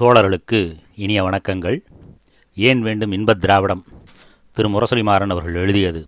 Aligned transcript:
தோழர்களுக்கு 0.00 0.76
இனிய 0.94 1.24
வணக்கங்கள். 1.24 1.80
ஏன் 2.54 2.82
வேண்டும் 2.82 3.12
இன்பத் 3.12 3.40
திராவிடம்? 3.40 3.84
திரு. 4.52 4.68
முரசொலிமாறன் 4.68 5.30
அவர்கள் 5.30 5.54
எழுதியது. 5.54 6.06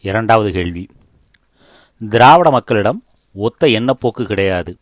இரண்டாவது 0.00 0.52
கேள்வி. 0.52 0.88
திராவிட 2.10 2.50
மக்களிடம் 2.50 3.02
ஒத்த 3.34 3.66
எண்ணப்போக்கு 3.66 4.24
கிடையாது. 4.24 4.78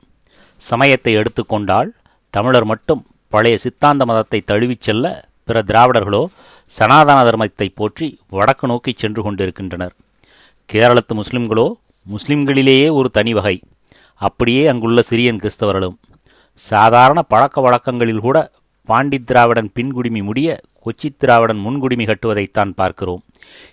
சமயத்தை 0.56 1.12
எடுத்துக்கொண்டால் 1.12 1.94
தமிழர் 2.30 2.64
மட்டும் 2.64 3.06
பழைய 3.28 3.56
சித்தாந்த 3.56 4.04
மதத்தை 4.04 4.40
தழுவிச் 4.40 4.80
செல்ல 4.80 5.28
பிற 5.44 5.62
திராவிடர்களோ 5.62 6.24
சனாதன 6.66 7.30
தர்மத்தை 7.30 7.72
போற்றி 7.74 8.20
வடக்கு 8.28 8.66
நோக்கி 8.66 8.94
சென்று 8.96 9.22
கொண்டிருக்கின்றனர். 9.22 9.94
கேரளத்து 10.66 11.14
முஸ்லிம்களோ 11.14 11.72
முஸ்லிம்களிலேயே 12.08 12.92
ஒரு 12.92 13.10
தனி 13.10 13.34
வகை. 13.34 13.60
அப்படியே 14.14 14.66
அங்குள்ள 14.66 15.02
சிரியன் 15.10 15.38
கிறிஸ்தவர்களும். 15.38 15.96
சாதாரண 16.56 17.22
பழக்க 17.22 17.60
வழக்கங்களில் 17.60 18.18
கூட 18.18 18.50
பாண்டி 18.84 19.18
திராவிடன் 19.20 19.70
பின்குடிமி 19.74 20.22
முடிய 20.22 20.60
கொச்சி 20.84 21.16
திராவிடன் 21.18 21.58
முன்குடிமி 21.58 22.06
கட்டுவதைத்தான் 22.06 22.70
பார்க்கிறோம். 22.70 23.22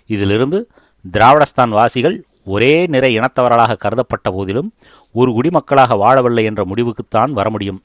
இதிலிருந்து 0.06 0.68
திராவிடஸ்தான் 1.12 1.68
வாசிகள் 1.68 2.24
ஒரே 2.44 2.86
நிறை 2.86 3.18
இனத்தவர்களாக 3.18 3.76
கருதப்பட்ட 3.76 4.30
போதிலும் 4.30 4.72
ஒரு 5.12 5.30
குடிமக்களாக 5.32 5.96
வாழவில்லை 5.96 6.44
என்ற 6.44 6.64
முடிவுக்குத்தான் 6.64 7.30
வர 7.30 7.50
முடியும். 7.50 7.82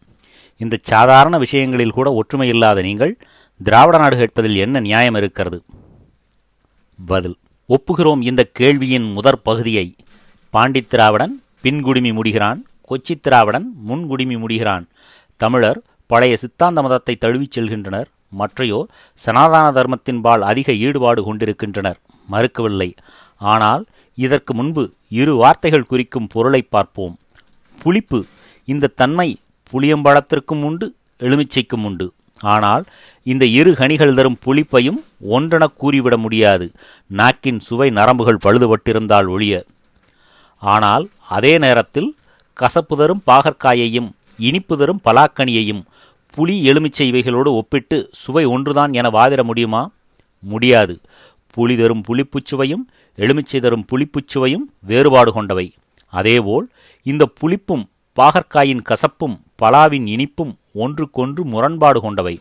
இந்த 0.57 0.77
சாதாரண 0.81 1.37
விஷயங்களில் 1.37 1.91
கூட 1.91 2.13
ஒற்றுமை 2.13 2.47
இல்லாத 2.47 2.81
நீங்கள் 2.81 3.17
திராவிட 3.63 3.97
நாடு 3.97 4.17
கேட்பதில் 4.17 4.55
என்ன 4.55 4.79
நியாயம் 4.79 5.15
இருக்கிறது? 5.15 5.63
பதில். 7.07 7.37
ஒப்புகிறோம் 7.69 8.21
இந்த 8.21 8.49
கேள்வியின் 8.59 9.13
முதற் 9.13 9.43
பகுதியை. 9.43 9.95
பாண்டி 10.49 10.81
திராவிடன் 10.81 11.41
பின்குடிமி 11.63 12.13
முடிகிறான். 12.13 12.65
கொச்சி 12.89 13.13
திராவிடன் 13.21 13.67
முன்குடிமி 13.89 14.37
முடிகிறான். 14.43 14.85
தமிழர் 15.41 15.79
பழைய 16.11 16.35
சித்தாந்த 16.43 16.81
மதத்தை 16.81 17.15
தழுவிச் 17.15 17.55
செல்கின்றனர். 17.55 18.09
மற்றையோர் 18.39 18.89
சனாதன 19.23 19.65
தர்மத்தின்பால் 19.77 20.43
அதிக 20.51 20.73
ஈடுபாடு 20.85 21.21
கொண்டிருக்கின்றனர். 21.23 21.99
மறுக்கவில்லை. 22.31 22.89
ஆனால் 23.53 23.83
இதற்கு 24.17 24.53
முன்பு 24.53 24.83
இரு 25.19 25.33
வார்த்தைகள் 25.35 25.89
குறிக்கும் 25.91 26.29
பொருளை 26.33 26.61
பார்ப்போம். 26.61 27.15
புளிப்பு 27.77 28.19
இந்த 28.67 28.93
தன்மை 29.01 29.29
புளியம்பழத்திற்கும் 29.71 30.63
உண்டு 30.69 30.87
எலுமிச்சைக்கும் 31.19 31.85
உண்டு. 31.89 32.07
ஆனால் 32.53 32.83
இந்த 33.23 33.45
இரு 33.59 33.71
கனிகள் 33.79 34.13
தரும் 34.17 34.37
புளிப்பையும் 34.45 34.99
ஒன்றென 35.35 35.63
கூறிவிட 35.81 36.17
முடியாது. 36.17 36.65
நாக்கின் 37.11 37.59
சுவை 37.67 37.89
நரம்புகள் 37.89 38.43
பழுதுபட்டிருந்தால் 38.45 39.27
ஒழிய. 39.35 39.53
ஆனால் 40.61 41.05
அதே 41.37 41.53
நேரத்தில் 41.65 42.09
கசப்பு 42.59 42.97
தரும் 42.97 43.21
பாகற்காயையும் 43.27 44.09
இனிப்பு 44.37 44.77
தரும் 44.77 45.01
பலாக்கனியையும் 45.05 45.81
புளி 46.35 46.55
எலுமிச்சை 46.63 47.07
இவைகளோடு 47.07 47.53
ஒப்பிட்டு 47.53 48.09
சுவை 48.11 48.45
ஒன்றுதான் 48.45 48.93
என 48.93 49.09
வாதிட 49.09 49.43
முடியுமா? 49.43 49.91
முடியாது. 50.39 50.99
புளி 51.57 51.77
தரும் 51.77 52.03
புளிப்புச் 52.07 52.45
சுவையும் 52.45 52.83
எலுமிச்சை 53.15 53.59
தரும் 53.61 53.85
புளிப்புச் 53.91 54.27
சுவையும் 54.27 54.73
வேறுபாடு 54.79 55.31
கொண்டவை. 55.31 55.73
அதேபோல் 56.07 56.67
இந்த 57.03 57.29
புளிப்பும் 57.41 57.85
பாகற்காயின் 58.19 58.83
கசப்பும் 58.89 59.37
பலாவின் 59.61 60.07
இனிப்பும் 60.15 60.53
ஒன்றுக்கொன்று 60.73 61.45
முரண்பாடு 61.45 62.01
கொண்டவை. 62.01 62.39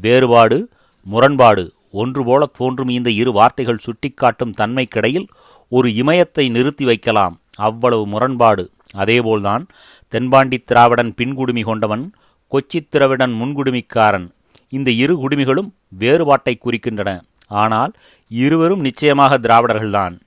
வேறுபாடு 0.00 0.68
முரண்பாடு 1.02 1.72
ஒன்று 1.92 2.24
போல 2.24 2.46
தோன்றும் 2.46 2.88
இந்த 2.88 3.10
இரு 3.10 3.32
வார்த்தைகள் 3.32 3.84
சுட்டிக்காட்டும் 3.86 4.54
தன்மைக்கிடையில் 4.58 5.28
ஒரு 5.68 5.94
இமயத்தை 5.94 6.48
நிறுத்தி 6.48 6.84
வைக்கலாம். 6.84 7.40
அவ்வளவு 7.56 8.06
முரண்பாடு 8.06 8.70
அதேபோல்தான் 8.94 9.66
தென்பாண்டி 10.08 10.58
திராவிடன் 10.58 11.14
பின்குடுமி 11.16 11.64
கொண்டவன் 11.64 12.12
கொச்சி 12.52 12.86
திராவிடன் 12.88 13.32
முன்குடுமிக்காரன். 13.32 14.30
இந்த 14.68 14.90
இரு 14.90 15.28
குடுமிகளும் 15.28 15.70
வேறுபாட்டை 15.88 16.58
குறிக்கின்றன. 16.64 17.20
ஆனால் 17.46 17.92
இருவரும் 18.28 18.80
நிச்சயமாக 18.80 19.38
திராவிடர்கள்தான். 19.38 20.20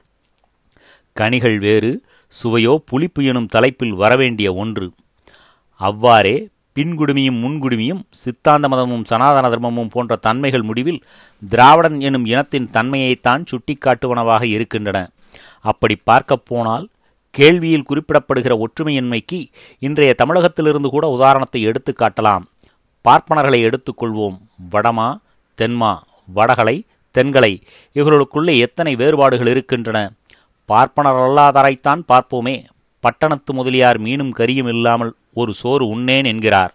கனிகள் 1.13 1.59
வேறு 1.59 2.03
சுவையோ 2.27 2.81
புளிப்பு 2.85 3.23
எனும் 3.23 3.47
தலைப்பில் 3.47 3.93
வரவேண்டிய 3.93 4.53
ஒன்று. 4.53 4.91
அவ்வாறே 5.75 6.49
பின்குடுமியும் 6.75 7.39
முன்குடுமியும் 7.39 8.01
சித்தாந்த 8.09 8.67
மதமும் 8.67 9.03
சனாதன 9.03 9.49
தர்மமும் 9.49 9.89
போன்ற 9.89 10.15
தன்மைகள் 10.15 10.61
முடிவில் 10.61 11.03
திராவிடன் 11.49 11.99
எனும் 11.99 12.25
இனத்தின் 12.25 12.69
தன்மையைத்தான் 12.73 13.45
சுட்டிக்காட்டுவனவாக 13.51 14.43
இருக்கின்றன. 14.43 15.09
அப்படி 15.61 15.95
பார்க்கப் 15.95 16.45
போனால் 16.45 16.89
கேள்வியில் 17.37 17.87
குறிப்பிடப்படுகிற 17.89 18.53
ஒற்றுமையின்மைக்கு 18.63 19.39
இன்றைய 19.79 20.13
தமிழகத்திலிருந்து 20.13 20.89
கூட 20.89 21.07
உதாரணத்தை 21.07 21.61
எடுத்து 21.61 21.93
காட்டலாம். 21.93 22.43
பார்ப்பனர்களை 23.05 23.59
எடுத்துக்கொள்வோம் 23.67 24.37
வடமா 24.71 25.09
தென்மா 25.57 25.93
வடகலை 26.33 26.85
தென்கலை. 27.15 27.53
இவர்களுக்குள்ளே 27.93 28.57
எத்தனை 28.57 28.95
வேறுபாடுகள் 28.95 29.47
இருக்கின்றன? 29.47 30.13
பார்ப்பனர் 30.65 31.13
அல்லாதாரைத்தான் 31.13 32.01
பார்ப்போமே. 32.07 32.65
பட்டணத்து 32.99 33.53
முதலியார் 33.53 34.01
மீனும் 34.01 34.33
கரியும் 34.39 34.67
இல்லாமல் 34.67 35.15
ஒரு 35.33 35.53
சோறு 35.53 35.87
உண்ணேன் 35.87 36.25
என்கிறார். 36.25 36.73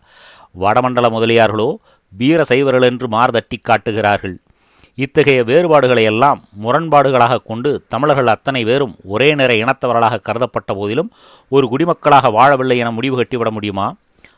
வடமண்டல 0.60 1.06
முதலியார்களோ 1.16 1.76
வீர 2.12 2.44
சைவர்கள் 2.44 2.82
என்று 2.82 3.06
மார்தட்டி 3.08 3.56
காட்டுகிறார்கள். 3.62 4.36
இத்தகைய 4.98 5.44
வேறுபாடுகளை 5.44 6.04
எல்லாம் 6.04 6.38
முரண்பாடுகளாக 6.62 7.36
கொண்டு 7.44 7.70
தமிழர்கள் 7.88 8.26
அத்தனை 8.26 8.64
பேரும் 8.64 8.94
ஒரே 9.04 9.34
நிற 9.34 9.54
இனத்தவர்களாக 9.54 10.20
கருதப்பட்ட 10.20 10.74
போதிலும் 10.74 11.10
ஒரு 11.48 11.66
குடிமக்களாக 11.72 12.30
வாழவில்லை 12.36 12.76
என 12.76 12.90
முடிவு 12.90 13.16
கட்டிவிட 13.16 13.50
முடியுமா? 13.50 13.86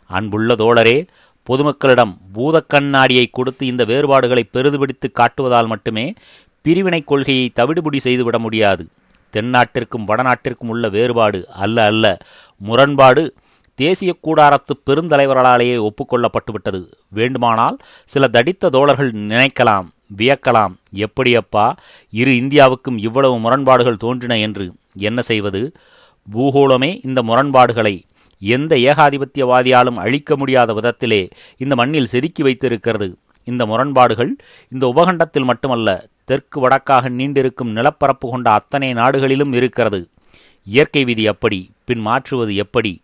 அன்புள்ள 0.07 0.55
தோழரே 0.55 1.07
பொதுமக்களிடம் 1.47 2.15
பூதக்கண்ணாடியை 2.35 3.27
கொடுத்து 3.31 3.67
இந்த 3.67 3.85
வேறுபாடுகளை 3.85 4.45
பெரிதுபிடித்து 4.53 5.09
காட்டுவதால் 5.13 5.67
மட்டுமே 5.67 6.15
பிரிவினை 6.63 7.05
கொள்கையை 7.05 7.53
தவிடுபடி 7.55 8.01
செய்துவிட 8.07 8.39
முடியாது. 8.39 8.87
தென்னாட்டிற்கும் 9.33 10.09
வடநாட்டிற்கும் 10.09 10.73
உள்ள 10.75 10.89
வேறுபாடு 10.89 11.49
அல்ல 11.65 11.85
அல்ல. 11.85 12.19
முரண்பாடு 12.57 13.35
தேசிய 13.79 14.17
கூடாரத்து 14.27 14.75
பெருந்தலைவர்களாலேயே 14.87 15.89
ஒப்புக்கொள்ளப்பட்டுவிட்டது 15.89 16.83
வேண்டுமானால் 17.09 17.79
சில 18.05 18.29
தடித்த 18.29 18.71
தோழர்கள் 18.71 19.13
நினைக்கலாம். 19.13 19.89
வியக்கலாம். 20.17 20.75
எப்படியப்பா? 20.95 21.73
இரு 22.11 22.31
இந்தியாவுக்கும் 22.31 22.99
இவ்வளவு 22.99 23.39
முரண்பாடுகள் 23.39 23.97
தோன்றின 23.97 24.39
என்று 24.39 24.73
என்ன 24.93 25.23
செய்வது? 25.23 25.77
பூகோளமே 26.33 26.99
இந்த 27.07 27.23
முரண்பாடுகளை 27.23 28.03
எந்த 28.41 28.77
ஏகாதிபத்தியவாதியாலும் 28.77 29.97
அழிக்க 29.97 30.37
முடியாத 30.37 30.73
விதத்திலே 30.73 31.31
இந்த 31.57 31.75
மண்ணில் 31.75 32.07
செதுக்கி 32.07 32.43
வைத்திருக்கிறது. 32.43 33.17
இந்த 33.45 33.67
முரண்பாடுகள் 33.67 34.37
இந்த 34.69 34.93
உபகண்டத்தில் 34.97 35.45
மட்டுமல்ல 35.45 36.09
தெற்கு 36.25 36.69
வடக்காக 36.69 37.09
நீண்டிருக்கும் 37.11 37.73
நிலப்பரப்பு 37.73 38.31
கொண்ட 38.31 38.51
அத்தனை 38.51 38.93
நாடுகளிலும் 38.93 39.53
இருக்கிறது. 39.53 40.09
இயற்கை 40.65 41.05
விதி 41.05 41.27
அப்படி 41.27 41.71
பின் 41.85 41.99
மாற்றுவது 41.99 42.55
எப்படி? 42.55 43.03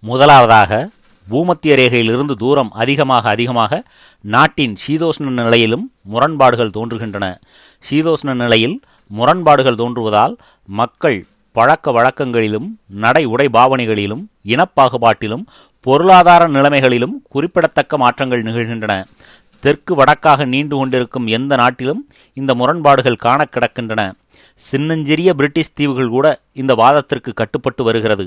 முதலாவதாக 0.00 0.90
பூமத்திய 1.30 1.74
ரேகையிலிருந்து 1.80 2.34
தூரம் 2.42 2.70
அதிகமாக 2.82 3.24
அதிகமாக 3.34 3.82
நாட்டின் 4.24 4.74
சீதோஷ்ண 4.84 5.32
நிலையிலும் 5.40 5.84
முரண்பாடுகள் 6.12 6.74
தோன்றுகின்றன. 6.76 7.26
சீதோஷ்ண 7.84 8.34
நிலையில் 8.42 8.76
முரண்பாடுகள் 9.10 9.80
தோன்றுவதால் 9.80 10.34
மக்கள் 10.68 11.18
பழக்க 11.56 11.92
வழக்கங்களிலும் 11.96 12.68
நடை 13.04 13.22
உடை 13.32 13.46
பாவனைகளிலும் 13.56 14.22
இனப்பாகுபாட்டிலும் 14.52 15.44
பொருளாதார 15.86 16.42
நிலைமைகளிலும் 16.48 17.14
குறிப்பிடத்தக்க 17.34 17.96
மாற்றங்கள் 18.02 18.46
நிகழ்கின்றன. 18.48 18.94
தெற்கு 19.64 19.92
வடக்காக 19.98 20.46
நீண்டு 20.52 20.74
கொண்டிருக்கும் 20.76 21.26
எந்த 21.36 21.52
நாட்டிலும் 21.60 22.00
இந்த 22.40 22.54
முரண்பாடுகள் 22.60 23.22
காண 23.26 23.40
கிடக்கின்றன. 23.54 24.02
சின்னஞ்சிறிய 24.62 25.30
பிரிட்டிஷ் 25.38 25.74
தீவுகள் 25.78 26.12
கூட 26.16 26.26
இந்த 26.60 26.72
வாதத்திற்கு 26.82 27.30
கட்டுப்பட்டு 27.40 27.82
வருகிறது. 27.88 28.26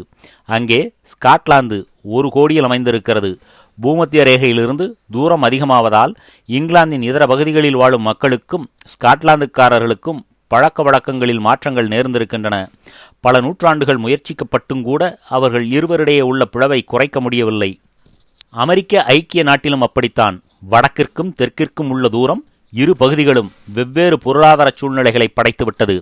அங்கே 0.55 0.81
ஸ்காட்லாந்து 1.13 1.79
ஒரு 2.01 2.29
கோடியில் 2.29 2.63
அமைந்திருக்கிறது. 2.63 3.39
பூமத்திய 3.81 4.23
ரேகையிலிருந்து 4.23 4.91
தூரம் 5.11 5.41
அதிகமாவதால் 5.41 6.15
இங்கிலாந்தின் 6.45 7.01
இதர 7.01 7.25
பகுதிகளில் 7.25 7.75
வாழும் 7.75 8.01
மக்களுக்கும் 8.01 8.69
ஸ்காட்லாந்துக்காரர்களுக்கும் 8.83 10.19
பழக்க 10.47 10.83
வழக்கங்களில் 10.83 11.39
மாற்றங்கள் 11.39 11.87
நேர்ந்திருக்கின்றன. 11.87 12.67
பல 13.19 13.39
நூற்றாண்டுகள் 13.39 13.97
முயற்சிக்கப்பட்டும் 13.97 14.81
கூட 14.81 15.19
அவர்கள் 15.29 15.67
இருவரிடையே 15.67 16.21
உள்ள 16.21 16.45
பிளவை 16.45 16.83
குறைக்க 16.83 17.21
முடியவில்லை. 17.21 17.79
அமெரிக்க 18.51 19.03
ஐக்கிய 19.03 19.43
நாட்டிலும் 19.43 19.81
அப்படித்தான். 19.81 20.43
வடக்கிற்கும் 20.71 21.33
தெற்கிற்கும் 21.41 21.89
உள்ள 21.89 22.09
தூரம் 22.09 22.43
இரு 22.71 22.97
பகுதிகளும் 22.97 23.51
வெவ்வேறு 23.73 24.19
பொருளாதார 24.19 24.71
சூழ்நிலைகளை 24.75 25.33
படைத்துவிட்டது. 25.33 26.01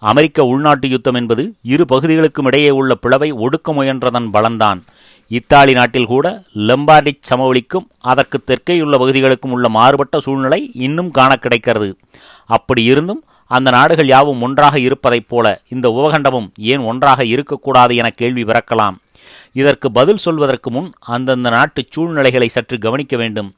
அமெரிக்க 0.00 0.44
உள்நாட்டு 0.44 0.88
யுத்தம் 0.88 1.14
என்பது 1.14 1.54
இரு 1.62 1.84
பகுதிகளுக்கும் 1.84 2.46
இடையே 2.46 2.70
உள்ள 2.70 2.94
பிளவை 2.94 3.32
ஒடுக்க 3.32 3.72
முயன்றதன் 3.78 4.28
பலன்தான். 4.32 4.80
இத்தாலி 5.28 5.72
நாட்டில் 5.72 6.06
கூட 6.06 6.26
லெம்பார்டி 6.68 7.12
சமவெளிக்கும் 7.30 7.86
அதற்கு 7.98 8.38
தெற்கேயுள்ள 8.46 8.98
பகுதிகளுக்கும் 8.98 9.50
உள்ள 9.50 9.68
மாறுபட்ட 9.68 10.20
சூழ்நிலை 10.20 10.70
இன்னும் 10.74 11.10
காண 11.10 11.36
கிடைக்கிறது. 11.36 11.98
அப்படி 12.46 12.84
இருந்தும் 12.84 13.24
அந்த 13.46 13.70
நாடுகள் 13.70 14.06
யாவும் 14.06 14.42
ஒன்றாக 14.42 14.78
இருப்பதைப் 14.78 15.28
போல 15.28 15.46
இந்த 15.68 15.86
உபகண்டமும் 15.88 16.48
ஏன் 16.72 16.78
ஒன்றாக 16.78 17.24
இருக்கக்கூடாது 17.24 17.96
என 17.96 18.10
கேள்வி 18.10 18.42
பிறக்கலாம். 18.42 18.96
இதற்கு 19.52 19.90
பதில் 19.90 20.16
சொல்வதற்கு 20.16 20.70
முன் 20.70 20.92
அந்தந்த 21.14 21.50
நாட்டு 21.50 21.84
சூழ்நிலைகளை 21.90 22.48
சற்று 22.48 22.78
கவனிக்க 22.78 23.16
வேண்டும். 23.16 23.54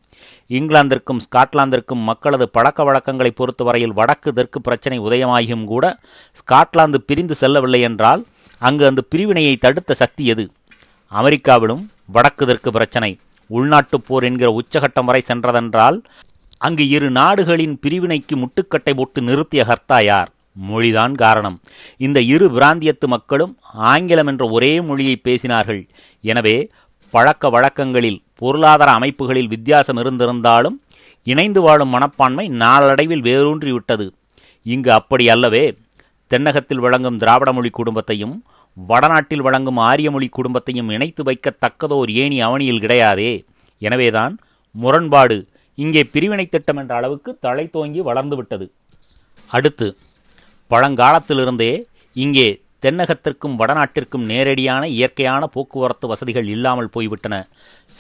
இங்கிலாந்திற்கும் 0.56 1.22
ஸ்காட்லாந்திற்கும் 1.24 2.02
மக்களது 2.08 2.46
பழக்க 2.56 2.84
வழக்கங்களை 2.88 3.30
பொறுத்தவரையில் 3.40 3.96
வடக்கு 3.98 4.30
தெற்கு 4.32 4.58
பிரச்சனை 4.60 4.96
உதயமாகியும் 5.00 5.64
கூட 5.72 5.84
ஸ்காட்லாந்து 6.40 6.98
பிரிந்து 7.08 7.34
செல்லவில்லை 7.34 7.80
என்றால் 7.88 8.22
அங்கு 8.60 8.84
அந்த 8.90 9.02
பிரிவினையை 9.12 9.54
தடுத்த 9.56 9.94
சக்தி 10.02 10.24
எது? 10.32 10.44
அமெரிக்காவிலும் 11.12 11.84
வடக்கு 12.14 12.44
தெற்கு 12.46 12.70
பிரச்சனை. 12.70 13.10
உள்நாட்டுப் 13.50 14.04
போர் 14.06 14.26
என்கிற 14.28 14.48
உச்சகட்டம் 14.58 15.08
வரை 15.08 15.22
சென்றதென்றால் 15.30 15.98
அங்கு 16.66 16.84
இரு 16.96 17.08
நாடுகளின் 17.10 17.74
பிரிவினைக்கு 17.84 18.34
முட்டுக்கட்டை 18.42 18.92
போட்டு 18.96 19.20
நிறுத்திய 19.28 19.62
ஹர்த்தா 19.70 19.98
யார்? 20.04 20.30
மொழிதான் 20.68 21.14
காரணம். 21.22 21.56
இந்த 22.06 22.18
இரு 22.34 22.46
பிராந்தியத்து 22.56 23.06
மக்களும் 23.06 23.52
ஆங்கிலம் 23.92 24.26
என்ற 24.26 24.44
ஒரே 24.56 24.72
மொழியை 24.80 25.16
பேசினார்கள். 25.28 25.82
எனவே 26.24 26.56
பழக்க 27.14 27.48
வழக்கங்களில் 27.54 28.20
பொருளாதார 28.42 28.90
அமைப்புகளில் 28.98 29.52
வித்தியாசம் 29.52 30.00
இருந்திருந்தாலும் 30.02 30.76
இணைந்து 31.26 31.60
வாழும் 31.60 31.92
மனப்பான்மை 31.94 32.48
நாளடைவில் 32.62 33.26
வேரூன்றிவிட்டது. 33.28 34.06
இங்கு 34.62 34.90
அப்படி 34.92 35.24
அல்லவே 35.34 35.64
தென்னகத்தில் 36.30 36.82
வழங்கும் 36.84 37.18
திராவிட 37.22 37.50
மொழி 37.52 37.70
குடும்பத்தையும் 37.70 38.34
வடநாட்டில் 38.76 39.44
வழங்கும் 39.46 39.80
ஆரிய 39.88 40.10
மொழி 40.10 40.28
குடும்பத்தையும் 40.28 40.90
இணைத்து 40.96 41.22
வைக்கத்தக்கதோர் 41.28 42.10
ஏணி 42.22 42.38
அவனியில் 42.42 42.82
கிடையாதே. 42.84 43.32
எனவேதான் 43.82 44.34
முரண்பாடு 44.74 45.36
இங்கே 45.74 46.02
பிரிவினை 46.14 46.46
திட்டம் 46.46 46.76
என்ற 46.76 46.92
அளவுக்கு 47.00 47.30
தலை 47.40 47.66
தோங்கி 47.74 48.00
வளர்ந்துவிட்டது. 48.02 48.66
அடுத்து 49.50 49.86
பழங்காலத்திலிருந்தே 50.70 51.72
இங்கே 52.16 52.48
தென்னகத்திற்கும் 52.82 53.56
வடநாட்டிற்கும் 53.58 54.24
நேரடியான 54.24 54.88
இயற்கையான 54.88 55.46
போக்குவரத்து 55.46 56.06
வசதிகள் 56.06 56.46
இல்லாமல் 56.46 56.90
போய்விட்டன. 56.90 57.48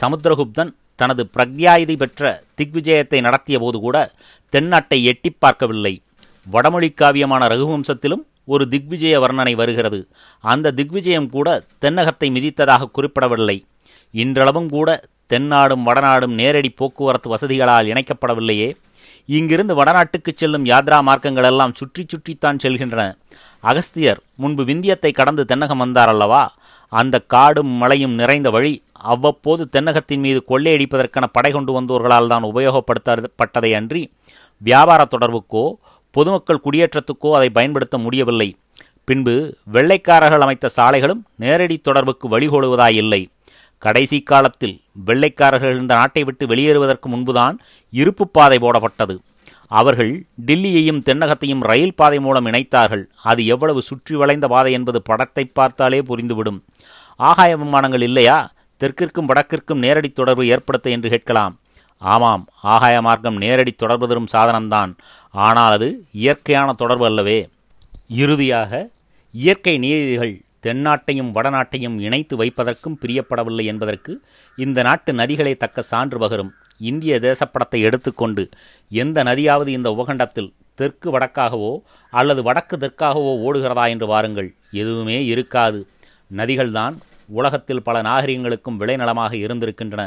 சமுத்திரகுப்தன் 0.00 0.72
தனது 0.94 1.30
பிரக்யாயுதி 1.36 1.96
பெற்ற 1.96 2.42
திக்விஜயத்தை 2.62 3.20
நடத்திய 3.20 3.58
போது 3.58 3.78
கூட 3.78 4.12
தென்னாட்டை 4.48 5.04
எட்டிப் 5.04 5.36
பார்க்கவில்லை. 5.38 6.02
வடமொழி 6.50 6.94
காவியமான 7.00 7.48
ரகுவம்சத்திலும் 7.48 8.26
ஒரு 8.44 8.66
திக்விஜய 8.70 9.18
வர்ணனை 9.20 9.54
வருகிறது. 9.54 10.08
அந்த 10.40 10.70
திக்விஜயம் 10.70 11.30
கூட 11.30 11.64
தென்னகத்தை 11.80 12.30
மிதித்ததாக 12.30 12.90
குறிப்பிடவில்லை. 12.90 13.64
இன்றளவும் 14.10 14.68
கூட 14.68 15.04
தென்னாடும் 15.32 15.82
வடநாடும் 15.86 16.34
நேரடி 16.34 16.70
போக்குவரத்து 16.70 17.36
வசதிகளால் 17.36 17.86
இணைக்கப்படவில்லையே. 17.86 18.74
இங்கிருந்து 19.26 19.84
வடநாட்டுக்கு 19.84 20.32
செல்லும் 20.34 20.64
யாத்ரா 20.64 21.00
மார்க்கங்கள் 21.00 21.44
எல்லாம் 21.44 21.74
சுற்றி 21.74 22.04
சுற்றித்தான் 22.08 22.58
செல்கின்றன. 22.62 23.14
அகஸ்தியர் 23.64 24.20
முன்பு 24.42 24.62
விந்தியத்தை 24.70 25.10
கடந்து 25.18 25.42
தென்னகம் 25.50 25.82
வந்தார் 25.84 26.12
அல்லவா 26.12 26.42
அந்த 26.92 27.16
காடும் 27.34 27.72
மலையும் 27.82 28.14
நிறைந்த 28.20 28.48
வழி 28.56 28.72
அவ்வப்போது 29.12 29.62
தென்னகத்தின் 29.74 30.22
மீது 30.24 30.40
கொள்ளையடிப்பதற்கான 30.50 31.26
படை 31.36 31.50
கொண்டு 31.52 31.72
வந்தோர்களால் 31.78 32.30
தான் 32.32 32.48
உபயோகப்படுத்தப்பட்டதை 32.50 33.70
அன்றி 33.78 34.02
வியாபார 34.60 35.02
தொடர்புக்கோ 35.14 35.64
பொதுமக்கள் 36.14 36.64
குடியேற்றத்துக்கோ 36.64 37.30
அதை 37.36 37.48
பயன்படுத்த 37.58 37.96
முடியவில்லை. 37.98 38.48
பின்பு 39.08 39.34
வெள்ளைக்காரர்கள் 39.74 40.44
அமைத்த 40.46 40.66
சாலைகளும் 40.76 41.22
நேரடி 41.44 41.76
தொடர்புக்கு 41.88 42.26
வழிகோடுவதாயில்லை 42.34 43.22
கடைசி 43.82 44.18
காலத்தில் 44.30 44.76
வெள்ளைக்காரர்கள் 45.08 45.78
இந்த 45.80 45.92
நாட்டை 46.00 46.22
விட்டு 46.24 46.44
வெளியேறுவதற்கு 46.50 47.08
முன்புதான் 47.12 47.56
இருப்பு 47.92 48.24
பாதை 48.36 48.58
போடப்பட்டது. 48.64 49.14
அவர்கள் 49.78 50.12
டில்லியையும் 50.46 51.02
தென்னகத்தையும் 51.08 51.64
ரயில் 51.70 51.98
பாதை 52.00 52.18
மூலம் 52.20 52.46
இணைத்தார்கள். 52.46 53.04
அது 53.30 53.40
எவ்வளவு 53.54 53.80
சுற்றி 53.88 54.14
வளைந்த 54.14 54.46
பாதை 54.48 54.72
என்பது 54.72 54.98
படத்தை 55.02 55.44
பார்த்தாலே 55.58 56.00
புரிந்துவிடும். 56.00 56.60
ஆகாய 57.20 57.56
விமானங்கள் 57.56 58.04
இல்லையா? 58.08 58.38
தெற்கிற்கும் 58.80 59.28
வடக்கிற்கும் 59.30 59.82
நேரடி 59.84 60.08
தொடர்பு 60.10 60.44
ஏற்படுத்த 60.46 60.90
என்று 60.90 61.08
கேட்கலாம். 61.10 61.54
ஆமாம் 62.02 62.44
ஆகாய 62.74 62.96
மார்க்கம் 63.06 63.36
நேரடி 63.36 63.72
தொடர்பு 63.72 64.06
தரும் 64.08 64.32
சாதனம்தான். 64.32 64.92
ஆனால் 65.34 65.74
அது 65.76 65.88
இயற்கையான 66.22 66.72
தொடர்பு 66.72 67.04
அல்லவே. 67.04 67.38
இறுதியாக 68.22 68.72
இயற்கை 69.34 69.74
நீதிகள் 69.78 70.34
தென்னாட்டையும் 70.66 71.30
வடநாட்டையும் 71.36 71.96
இணைத்து 71.98 72.34
வைப்பதற்கும் 72.36 72.98
பிரியப்படவில்லை 73.02 73.64
என்பதற்கு 73.64 74.12
இந்த 74.58 74.78
நாட்டு 74.82 75.12
நதிகளை 75.12 75.54
தக்க 75.54 75.82
சான்று 75.82 76.18
பகரும். 76.18 76.52
இந்திய 76.90 77.18
தேசப்படத்தை 77.20 77.80
எடுத்துக்கொண்டு 77.88 78.42
எந்த 78.90 79.18
நதியாவது 79.24 79.70
இந்த 79.76 79.88
உபகண்டத்தில் 79.96 80.50
தெற்கு 80.80 81.08
வடக்காகவோ 81.14 81.72
அல்லது 82.12 82.40
வடக்கு 82.42 82.76
தெற்காகவோ 82.76 83.32
ஓடுகிறதா 83.46 83.84
என்று 83.88 84.06
வாருங்கள். 84.06 84.48
எதுவுமே 84.80 85.18
இருக்காது. 85.24 85.80
நதிகள்தான் 86.30 86.94
உலகத்தில் 87.38 87.82
பல 87.82 87.96
நாகரிகங்களுக்கும் 88.02 88.78
விளைநிலமாக 88.80 89.32
இருந்திருக்கின்றன. 89.44 90.02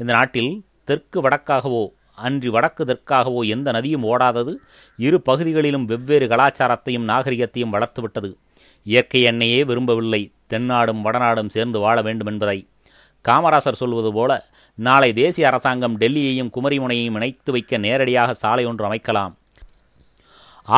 இந்த 0.00 0.10
நாட்டில் 0.12 0.52
தெற்கு 0.84 1.18
வடக்காகவோ 1.22 1.84
அன்றி 2.26 2.48
வடக்கு 2.48 2.82
தெற்காகவோ 2.84 3.40
எந்த 3.54 3.68
நதியும் 3.72 4.06
ஓடாதது. 4.12 4.52
இரு 4.98 5.18
பகுதிகளிலும் 5.20 5.84
வெவ்வேறு 5.84 6.26
கலாச்சாரத்தையும் 6.26 7.08
நாகரிகத்தையும் 7.12 7.74
வளர்த்துவிட்டது. 7.74 8.30
இயற்கை 8.86 9.20
எண்ணெயே 9.24 9.60
விரும்பவில்லை. 9.64 10.22
தென்னாடும் 10.52 11.04
வடநாடும் 11.06 11.52
சேர்ந்து 11.54 11.78
வாழ 11.78 11.96
வேண்டும் 12.02 12.30
என்பதை 12.32 12.58
காமராசர் 13.28 13.80
சொல்வது 13.80 14.10
போல 14.16 14.32
நாளை 14.78 15.10
தேசிய 15.18 15.44
அரசாங்கம் 15.50 15.98
டெல்லியையும் 16.00 16.50
குமரிமுனையையும் 16.54 17.16
இணைத்து 17.18 17.50
வைக்க 17.54 17.78
நேரடியாக 17.84 18.30
சாலை 18.42 18.64
ஒன்று 18.70 18.84
அமைக்கலாம். 18.88 19.32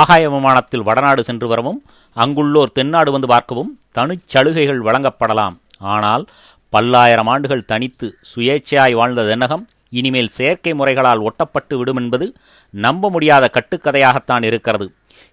ஆகாய 0.00 0.25
விமானத்தில் 0.35 0.87
வடநாடு 0.89 1.23
சென்று 1.29 1.47
வரவும் 1.53 1.81
அங்குள்ளோர் 2.17 2.77
தென்னாடு 2.79 3.11
வந்து 3.15 3.29
பார்க்கவும் 3.33 3.73
தனிச்சலுகைகள் 3.97 4.85
வழங்கப்படலாம். 4.89 5.56
ஆனால் 5.95 6.25
பல்லாயிரம் 6.73 7.31
ஆண்டுகள் 7.33 7.69
தனித்து 7.73 8.06
சுயேட்சையாய் 8.31 8.97
வாழ்ந்த 9.00 9.23
தென்னகம் 9.31 9.65
இனிமேல் 9.99 10.35
செயற்கை 10.37 10.73
முறைகளால் 10.79 11.25
ஒட்டப்பட்டு 11.29 11.75
விடும் 11.81 12.00
என்பது 12.03 12.27
நம்ப 12.75 13.11
முடியாத 13.15 13.45
கட்டுக்கதையாகத்தான் 13.56 14.47
இருக்கிறது. 14.49 14.87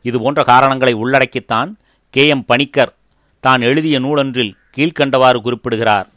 இது 0.10 0.18
போன்ற 0.24 0.44
காரணங்களை 0.52 0.94
உள்ளடக்கித்தான் 1.04 1.72
கே 2.14 2.24
எம் 2.36 2.46
பணிக்கர் 2.52 2.94
தான் 3.44 3.62
எழுதிய 3.70 3.98
நூலொன்றில் 4.06 4.54
கீழ்க்கண்டவாறு 4.76 5.40
குறிப்பிடுகிறார். 5.46 6.08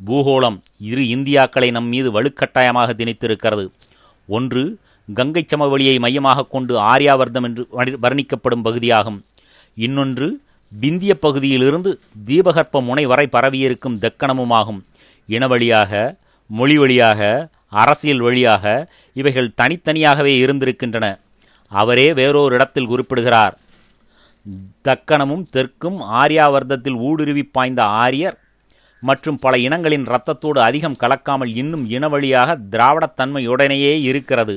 பூகோளம் 0.00 0.58
இரு 0.78 1.02
இந்தியாக்களை 1.02 1.70
நம் 1.70 1.86
மீது 1.86 2.22
வலுக்கட்டாயமாக 2.22 2.94
திணித்திருக்கிறது. 3.00 3.70
ஒன்று 4.26 4.78
கங்கை 5.14 5.44
சமவெளியை 5.46 5.98
மையமாக 5.98 6.46
கொண்டு 6.46 6.78
ஆரியாவர்தம் 6.78 7.42
என்று 7.42 7.68
வர்ணிக்கப்படும் 8.04 8.64
பகுதியாகும். 8.64 9.22
இன்னொன்று 9.74 10.40
விந்திய 10.80 11.14
பகுதியிலிருந்து 11.14 12.00
தீபகற்ப 12.24 12.80
முனை 12.82 13.06
வரை 13.06 13.26
பரவியிருக்கும் 13.26 13.98
தெக்கணமுமாகும். 14.00 14.80
இனவழியாக 15.28 16.16
மொழி 16.46 16.78
வழியாக 16.78 17.50
அரசியல் 17.68 18.20
வழியாக 18.20 18.88
இவைகள் 19.12 19.54
தனித்தனியாகவே 19.60 20.32
இருந்திருக்கின்றன. 20.44 21.06
அவரே 21.68 22.12
வேறொரு 22.12 22.54
இடத்தில் 22.54 22.86
குறிப்பிடுகிறார். 22.86 23.58
தக்கணமும் 24.88 25.44
தெற்கும் 25.52 25.98
ஆரியாவர்த்தத்தில் 26.22 26.98
ஊடுருவி 27.08 27.42
பாய்ந்த 27.42 27.82
ஆரியர் 27.82 28.36
மற்றும் 29.08 29.38
பல 29.44 29.54
இனங்களின் 29.58 30.06
இரத்தத்தோடு 30.10 30.60
அதிகம் 30.68 31.00
கலக்காமல் 31.00 31.52
இன்னும் 31.62 31.84
இனவழியாக 31.96 32.56
திராவிடத்தன்மையுடனேயே 32.72 33.94
இருக்கிறது. 34.10 34.54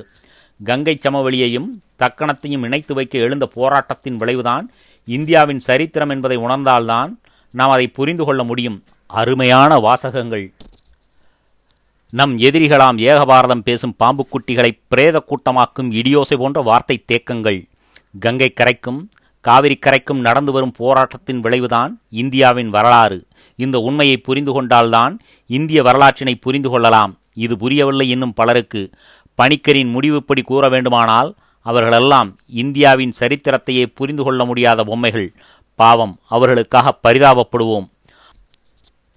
கங்கை 0.64 0.96
சமவெளியையும் 1.02 1.70
தக்கணத்தையும் 2.02 2.66
இணைத்து 2.68 2.94
வைக்க 3.00 3.18
எழுந்த 3.26 3.46
போராட்டத்தின் 3.58 4.20
விளைவுதான் 4.22 4.66
இந்தியாவின் 5.08 5.62
சரித்திரம் 5.68 6.14
என்பதை 6.16 6.38
உணர்ந்தால்தான் 6.38 7.12
நாம் 7.54 7.74
அதை 7.76 7.88
புரிந்து 7.98 8.24
கொள்ள 8.26 8.42
முடியும். 8.44 8.78
அருமையான 9.08 9.74
வாசகங்கள். 9.86 10.46
நம் 12.20 12.34
எதிரிகளாம் 12.48 12.98
ஏகபாரதம் 13.10 13.66
பேசும் 13.68 13.96
பாம்புக்குட்டிகளை 14.04 14.72
பிரேத 14.88 15.18
கூட்டமாக்கும் 15.30 15.90
இடியோசை 16.00 16.38
போன்ற 16.38 16.62
வார்த்தை 16.62 16.98
தேக்கங்கள். 17.12 17.60
கங்கை 18.20 18.50
கரைக்கும் 18.54 19.00
காவிரி 19.48 19.76
கரைக்கும் 19.80 20.26
நடந்து 20.28 20.52
வரும் 20.52 20.72
போராட்டத்தின் 20.72 21.40
விளைவுதான் 21.40 21.92
இந்தியாவின் 22.10 22.70
வரலாறு. 22.70 23.20
இந்த 23.56 23.80
உண்மையை 23.80 24.18
புரிந்து 24.18 24.52
கொண்டால்தான் 24.52 25.14
இந்திய 25.48 25.84
வரலாற்றினை 25.84 26.34
புரிந்து 26.42 26.70
கொள்ளலாம். 26.70 27.12
இது 27.34 27.58
புரியவில்லை 27.58 28.10
இன்னும் 28.10 28.34
பலருக்கு. 28.34 28.82
பணிக்கரின் 29.38 29.92
முடிவுப்படி 29.92 30.42
கூற 30.42 30.70
வேண்டுமானால் 30.70 31.36
அவர்களெல்லாம் 31.62 32.30
இந்தியாவின் 32.48 33.14
சரித்திரத்தையே 33.20 33.86
புரிந்து 33.96 34.24
கொள்ள 34.24 34.46
முடியாத 34.46 34.84
பொம்மைகள். 34.84 35.30
பாவம் 35.76 36.20
அவர்களுக்காக 36.30 36.94
பரிதாபப்படுவோம். 37.04 37.88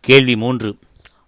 கேள்வி 0.00 0.36
மூன்று. 0.36 0.70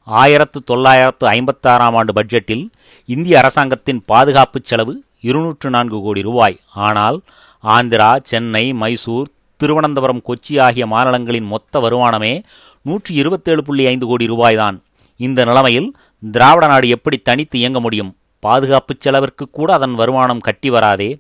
ஆயிரத்து 0.05 0.61
தொள்ளாயிரத்து 0.63 1.25
ஐம்பத்தாறாம் 1.31 1.97
ஆண்டு 1.99 2.13
பட்ஜெட்டில் 2.13 2.65
இந்திய 3.05 3.39
அரசாங்கத்தின் 3.39 4.03
பாதுகாப்பு 4.07 4.61
செலவு 4.63 4.95
இருநூற்று 5.21 5.71
நான்கு 5.71 5.99
கோடி 6.01 6.23
ரூபாய். 6.23 6.61
ஆனால் 6.87 7.19
ஆந்திரா 7.65 8.09
சென்னை 8.23 8.73
மைசூர் 8.73 9.29
திருவனந்தபுரம் 9.61 10.23
கொச்சி 10.29 10.55
ஆகிய 10.61 10.87
மாநிலங்களின் 10.87 11.51
மொத்த 11.53 11.81
வருமானமே 11.81 12.43
நூற்றி 12.83 13.15
இருபத்தேழு 13.15 13.65
புள்ளி 13.65 13.87
ஐந்து 13.87 14.07
கோடி 14.07 14.27
ரூபாய்தான். 14.27 14.77
இந்த 15.17 15.45
நிலைமையில் 15.45 15.95
திராவிட 16.33 16.67
நாடு 16.67 16.89
எப்படி 16.89 17.17
தனித்து 17.19 17.59
இயங்க 17.59 17.81
முடியும்? 17.81 18.17
பாதுகாப்பு 18.39 18.95
செலவிற்கு 18.99 19.51
கூட 19.51 19.73
அதன் 19.73 19.95
வருமானம் 19.95 20.39
கட்டி 20.39 20.71
வராதே. 20.71 21.11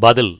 பதில் 0.00 0.38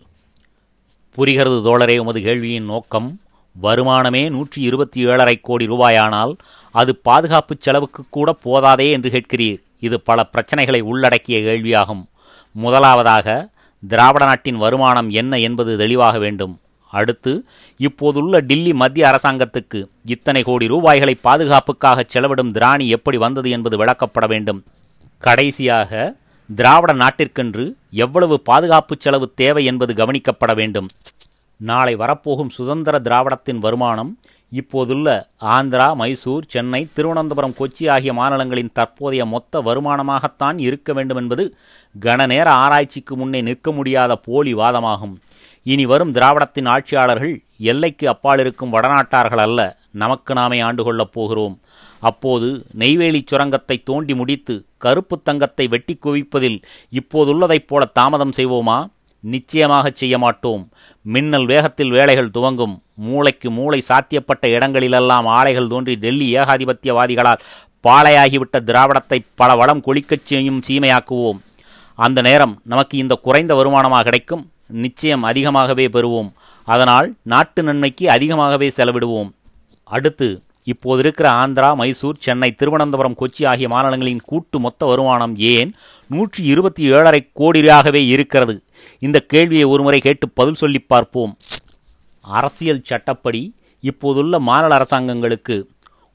புரிகிறது 1.12 1.58
தோழரே 1.66 1.98
உமது 1.98 2.20
கேள்வியின் 2.20 2.70
நோக்கம் 2.72 3.20
வருமானமே 3.62 4.30
நூற்றி 4.30 4.62
இருபத்தி 4.62 5.00
ஏழரை 5.06 5.36
கோடி 5.40 5.66
ரூபாயானால் 5.66 6.32
அது 6.70 6.96
பாதுகாப்பு 6.96 7.56
செலவுக்கு 7.58 8.02
கூட 8.10 8.32
போதாதே 8.32 8.90
என்று 8.90 9.10
கேட்கிறீர். 9.10 9.60
இது 9.80 10.00
பல 10.00 10.28
பிரச்சனைகளை 10.32 10.80
உள்ளடக்கிய 10.80 11.38
கேள்வியாகும். 11.38 12.04
முதலாவதாக 12.52 13.54
திராவிட 13.88 14.24
நாட்டின் 14.24 14.56
வருமானம் 14.56 15.10
என்ன 15.10 15.38
என்பது 15.38 15.76
தெளிவாக 15.76 16.18
வேண்டும். 16.18 16.58
அடுத்து 16.90 17.44
இப்போதுள்ள 17.76 18.38
டில்லி 18.38 18.72
மத்திய 18.74 19.06
அரசாங்கத்துக்கு 19.06 19.86
இத்தனை 20.04 20.42
கோடி 20.42 20.66
ரூபாய்களை 20.66 21.14
பாதுகாப்புக்காக 21.14 22.04
செலவிடும் 22.08 22.52
திராணி 22.52 22.86
எப்படி 22.86 23.16
வந்தது 23.16 23.50
என்பது 23.50 23.84
விளக்கப்பட 23.84 24.26
வேண்டும். 24.28 24.64
கடைசியாக 25.18 26.14
திராவிட 26.54 26.92
நாட்டிற்கென்று 26.94 27.74
எவ்வளவு 27.90 28.40
பாதுகாப்பு 28.40 28.96
செலவு 28.98 29.32
தேவை 29.34 29.64
என்பது 29.64 29.92
கவனிக்கப்பட 29.94 30.54
வேண்டும். 30.54 30.88
நாளை 31.56 31.94
வரப்போகும் 31.94 32.50
சுதந்திர 32.50 32.98
திராவிடத்தின் 32.98 33.58
வருமானம் 33.58 34.18
இப்போதுள்ள 34.50 35.28
ஆந்திரா 35.40 35.94
மைசூர் 35.94 36.44
சென்னை 36.48 36.88
திருவனந்தபுரம் 36.92 37.54
கொச்சி 37.58 37.90
ஆகிய 37.90 38.12
மாநிலங்களின் 38.12 38.70
தற்போதைய 38.72 39.24
மொத்த 39.26 39.60
வருமானமாகத்தான் 39.60 40.58
இருக்க 40.58 40.92
வேண்டும் 40.92 41.16
என்பது 41.16 41.56
கனநேர 42.00 42.44
ஆராய்ச்சிக்கு 42.44 43.16
முன்னே 43.16 43.40
நிற்க 43.40 43.72
முடியாத 43.72 44.16
போலி 44.16 44.54
வாதமாகும். 44.54 45.16
இனி 45.62 45.86
வரும் 45.86 46.12
திராவிடத்தின் 46.12 46.68
ஆட்சியாளர்கள் 46.68 47.44
எல்லைக்கு 47.58 48.08
அப்பால் 48.08 48.38
இருக்கும் 48.38 48.72
வடநாட்டார்கள் 48.72 49.44
அல்ல 49.46 49.78
நமக்கு 49.90 50.34
நாமே 50.34 50.60
ஆண்டு 50.60 50.84
கொள்ளப் 50.84 51.12
போகிறோம். 51.12 51.60
அப்போது 52.00 52.66
நெய்வேலி 52.72 53.24
சுரங்கத்தை 53.26 53.82
தோண்டி 53.82 54.14
முடித்து 54.14 54.64
கருப்பு 54.78 55.20
தங்கத்தை 55.22 55.66
வெட்டி 55.66 55.98
குவிப்பதில் 56.04 56.62
இப்போதுள்ளதைப் 56.92 57.66
போல 57.66 57.84
தாமதம் 57.84 58.32
செய்வோமா? 58.36 58.86
நிச்சயமாக 59.20 59.90
செய்ய 59.94 60.18
மாட்டோம் 60.18 60.68
மின்னல் 61.02 61.46
வேகத்தில் 61.46 61.90
வேலைகள் 61.90 62.30
துவங்கும். 62.30 62.82
மூளைக்கு 62.94 63.50
மூளை 63.50 63.82
சாத்தியப்பட்ட 63.88 64.46
இடங்களிலெல்லாம் 64.46 65.26
ஆலைகள் 65.26 65.68
தோன்றி 65.68 65.94
டெல்லி 65.94 66.34
ஏகாதிபத்தியவாதிகளால் 66.34 67.38
பாளையாகிவிட்ட 67.88 68.60
திராவிடத்தை 68.60 69.24
பல 69.34 69.56
வளம் 69.56 69.82
கொளிக்கச் 69.86 70.24
செய்யும் 70.24 70.62
சீமையாக்குவோம். 70.68 71.38
அந்த 71.94 72.22
நேரம் 72.22 72.60
நமக்கு 72.64 72.98
இந்த 72.98 73.14
குறைந்த 73.14 73.54
வருமானமாக 73.54 74.02
கிடைக்கும். 74.02 74.50
நிச்சயம் 74.66 75.22
அதிகமாகவே 75.22 75.88
பெறுவோம். 75.88 76.32
அதனால் 76.64 77.14
நாட்டு 77.22 77.62
நன்மைக்கு 77.62 78.10
அதிகமாகவே 78.10 78.72
செலவிடுவோம். 78.76 79.30
அடுத்து 79.84 80.42
இப்போது 80.66 81.00
இருக்கிற 81.00 81.26
ஆந்திரா 81.42 81.68
மைசூர் 81.80 82.22
சென்னை 82.24 82.48
திருவனந்தபுரம் 82.50 83.18
கொச்சி 83.20 83.42
ஆகிய 83.46 83.68
மாநிலங்களின் 83.68 84.22
கூட்டு 84.24 84.58
மொத்த 84.60 84.86
வருமானம் 84.86 85.34
ஏன் 85.52 85.70
நூற்றி 86.10 86.42
இருபத்தி 86.44 86.82
ஏழரை 86.94 87.20
கோடியாகவே 87.40 88.02
இருக்கிறது? 88.14 88.54
இந்த 89.02 89.18
கேள்வியை 89.32 89.64
ஒருமுறை 89.64 90.00
கேட்டு 90.00 90.26
பதில் 90.28 90.60
சொல்லி 90.62 90.78
பார்ப்போம். 90.78 91.32
அரசியல் 92.38 92.86
சட்டப்படி 92.90 93.42
இப்போதுள்ள 93.84 94.38
மாநில 94.38 94.76
அரசாங்கங்களுக்கு 94.78 95.56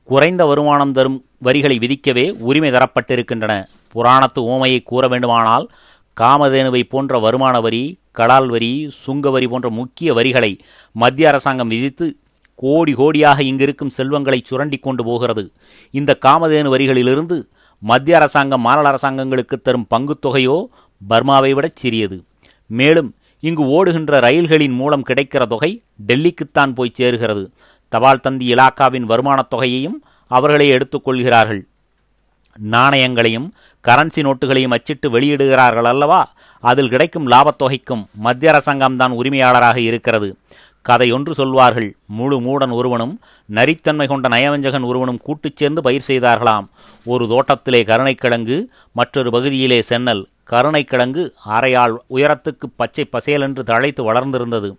குறைந்த 0.09 0.45
வருமானம் 0.45 0.91
தரும் 0.91 1.19
வரிகளை 1.37 1.75
விதிக்கவே 1.79 2.25
உரிமை 2.49 2.71
தரப்பட்டிருக்கின்றன. 2.71 3.53
புராணத்து 3.93 4.41
ஓமையை 4.53 4.79
கூற 4.83 5.07
வேண்டுமானால் 5.07 5.65
காமதேனுவை 6.17 6.81
போன்ற 6.83 7.19
வருமான 7.19 7.55
வரி 7.61 7.83
கலால் 8.19 8.49
வரி 8.49 8.71
சுங்க 9.03 9.29
வரி 9.29 9.47
போன்ற 9.47 9.67
முக்கிய 9.69 10.09
வரிகளை 10.13 10.49
மத்திய 10.95 11.29
அரசாங்கம் 11.29 11.71
விதித்து 11.73 12.07
கோடி 12.61 12.93
கோடியாக 12.93 13.39
இங்கிருக்கும் 13.39 13.93
செல்வங்களை 13.97 14.41
சுரண்டி 14.45 14.77
கொண்டு 14.77 15.03
போகிறது. 15.03 15.51
இந்த 15.91 16.17
காமதேனு 16.25 16.69
வரிகளிலிருந்து 16.69 17.43
மத்திய 17.79 18.15
அரசாங்கம் 18.15 18.61
மாநில 18.61 18.91
அரசாங்கங்களுக்கு 18.91 19.61
தரும் 19.61 19.87
பங்குத் 19.95 20.25
தொகையோ 20.25 20.65
பர்மாவை 21.09 21.51
விடச் 21.51 21.75
சிறியது. 21.75 22.23
மேலும் 22.65 23.15
இங்கு 23.39 23.65
ஓடுகின்ற 23.65 24.19
ரயில்களின் 24.19 24.71
மூலம் 24.71 25.03
கிடைக்கிற 25.09 25.47
தொகை 25.47 25.81
டெல்லிக்குத்தான் 26.07 26.73
போய் 26.75 26.93
சேருகிறது. 26.97 27.49
தபால் 27.89 28.19
தந்தி 28.19 28.53
இலாக்காவின் 28.53 29.03
வருமானத் 29.03 29.53
தொகையையும் 29.55 30.01
அவர்களே 30.27 30.77
எடுத்துக்கொள்கிறார்கள் 30.77 31.61
நாணயங்களையும் 32.57 33.53
கரன்சி 33.87 34.19
நோட்டுகளையும் 34.21 34.73
அச்சிட்டு 34.73 35.19
வெளியிடுகிறார்கள் 35.19 35.83
அல்லவா? 35.83 36.33
அதில் 36.59 36.89
கிடைக்கும் 36.89 37.27
லாபத் 37.27 37.61
தொகைக்கும் 37.63 38.05
மத்திய 38.13 38.51
அரசாங்கம்தான் 38.51 39.09
உரிமையாளராக 39.09 39.79
இருக்கிறது. 39.79 40.37
கதையொன்று 40.89 41.31
சொல்வார்கள். 41.31 41.95
முழு 42.05 42.41
மூடன் 42.41 42.71
ஒருவனும் 42.71 43.19
நரித்தன்மை 43.53 44.07
கொண்ட 44.07 44.29
நயவஞ்சகன் 44.29 44.85
ஒருவனும் 44.85 45.19
கூட்டுச் 45.21 45.55
சேர்ந்து 45.55 45.81
பயிர் 45.81 46.05
செய்தார்களாம். 46.07 46.67
ஒரு 47.05 47.27
தோட்டத்திலே 47.27 47.83
கருணைக்கிழங்கு 47.83 48.65
மற்றொரு 48.91 49.31
பகுதியிலே 49.31 49.83
சென்னல். 49.89 50.25
கருணைக்கிழங்கு 50.51 51.31
அரையாள் 51.45 51.95
உயரத்துக்கு 52.09 52.65
பச்சை 52.75 53.05
பசேலென்று 53.05 53.63
தழைத்து 53.63 54.13
வளர்ந்திருந்தது. 54.13 54.77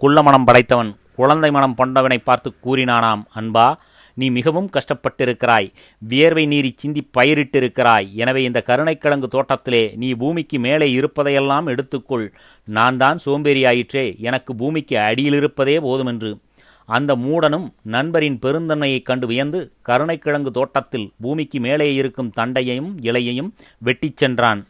குள்ளமனம் 0.00 0.44
படைத்தவன் 0.44 0.96
குழந்தை 1.16 1.50
மனம் 1.50 1.74
கொண்டவனை 1.74 2.18
பார்த்து 2.18 2.52
கூறினானாம் 2.64 3.22
அன்பா 3.34 3.74
நீ 4.20 4.30
மிகவும் 4.30 4.70
கஷ்டப்பட்டிருக்கிறாய். 4.70 5.72
வியர்வை 5.98 6.46
நீரி 6.46 6.74
சிந்தி 6.76 7.02
பயிரிட்டிருக்கிறாய். 7.18 8.06
எனவே 8.12 8.42
இந்த 8.42 8.62
கருணைக்கிழங்கு 8.66 9.28
தோட்டத்திலே 9.28 9.82
நீ 9.96 10.12
பூமிக்கு 10.12 10.58
மேலே 10.58 10.86
இருப்பதையெல்லாம் 10.90 11.66
எடுத்துக்கொள். 11.66 12.26
நான் 12.64 12.96
தான் 12.96 13.18
சோம்பேறியாயிற்றே. 13.26 14.04
எனக்கு 14.18 14.54
பூமிக்கு 14.54 14.98
அடியில் 14.98 15.32
இருப்பதே 15.32 15.80
போதுமென்று. 15.80 16.38
அந்த 16.86 17.16
மூடனும் 17.16 17.66
நண்பரின் 17.82 18.38
பெருந்தன்மையைக் 18.42 19.02
கண்டு 19.02 19.26
வியந்து 19.26 19.72
கருணைக்கிழங்கு 19.88 20.50
தோட்டத்தில் 20.50 21.12
பூமிக்கு 21.20 21.60
மேலே 21.60 21.94
இருக்கும் 21.94 22.32
தண்டையையும் 22.36 22.92
இலையையும் 23.02 23.50
வெட்டிச் 23.78 24.16
சென்றான். 24.16 24.66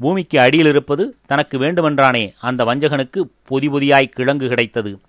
பூமிக்கு 0.00 0.40
அடியில் 0.40 0.66
இருப்பது 0.66 1.16
தனக்கு 1.26 1.58
வேண்டுமென்றானே. 1.58 2.24
அந்த 2.40 2.64
வஞ்சகனுக்கு 2.64 3.20
பொதி 3.46 3.68
பொதியாய் 3.68 4.12
கிழங்கு 4.16 4.48
கிடைத்தது. 4.48 5.00